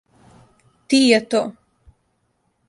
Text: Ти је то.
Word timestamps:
Ти 0.93 1.01
је 1.01 1.19
то. 1.35 1.43